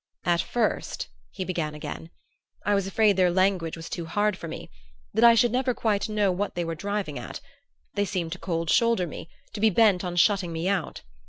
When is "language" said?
3.29-3.77